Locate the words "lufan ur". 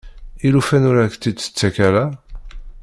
0.53-0.95